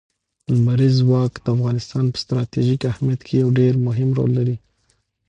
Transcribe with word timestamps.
لمریز 0.53 0.95
ځواک 1.01 1.33
د 1.41 1.45
افغانستان 1.55 2.05
په 2.11 2.17
ستراتیژیک 2.23 2.81
اهمیت 2.91 3.21
کې 3.27 3.35
یو 3.41 3.49
ډېر 3.59 3.73
مهم 3.87 4.09
رول 4.17 4.31
لري. 4.39 4.55